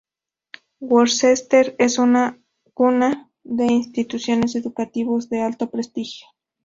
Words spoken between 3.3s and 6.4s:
de institutos educativos de alto prestigio.